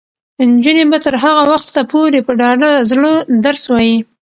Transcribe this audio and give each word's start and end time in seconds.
نجونې 0.51 0.83
به 0.91 0.97
تر 1.05 1.15
هغه 1.23 1.43
وخته 1.51 1.81
پورې 1.91 2.19
په 2.27 2.31
ډاډه 2.39 2.71
زړه 2.91 3.11
درس 3.45 3.63
وايي. 3.71 3.97